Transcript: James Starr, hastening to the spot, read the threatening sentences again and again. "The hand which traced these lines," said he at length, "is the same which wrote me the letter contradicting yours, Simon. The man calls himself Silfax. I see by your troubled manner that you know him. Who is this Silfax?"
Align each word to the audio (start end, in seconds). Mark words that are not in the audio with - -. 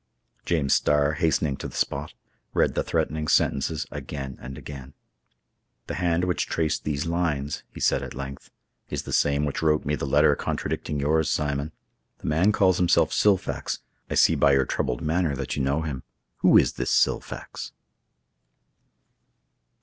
James 0.47 0.73
Starr, 0.73 1.11
hastening 1.13 1.55
to 1.57 1.67
the 1.67 1.75
spot, 1.75 2.15
read 2.55 2.73
the 2.73 2.81
threatening 2.81 3.27
sentences 3.27 3.85
again 3.91 4.35
and 4.41 4.57
again. 4.57 4.95
"The 5.85 5.93
hand 5.93 6.23
which 6.23 6.47
traced 6.47 6.85
these 6.85 7.05
lines," 7.05 7.61
said 7.77 8.01
he 8.01 8.07
at 8.07 8.15
length, 8.15 8.49
"is 8.89 9.03
the 9.03 9.13
same 9.13 9.45
which 9.45 9.61
wrote 9.61 9.85
me 9.85 9.93
the 9.93 10.07
letter 10.07 10.35
contradicting 10.35 10.99
yours, 10.99 11.29
Simon. 11.29 11.71
The 12.17 12.25
man 12.25 12.51
calls 12.51 12.77
himself 12.77 13.11
Silfax. 13.13 13.81
I 14.09 14.15
see 14.15 14.33
by 14.33 14.53
your 14.53 14.65
troubled 14.65 15.03
manner 15.03 15.35
that 15.35 15.55
you 15.55 15.61
know 15.61 15.83
him. 15.83 16.01
Who 16.37 16.57
is 16.57 16.73
this 16.73 16.89
Silfax?" 16.89 17.71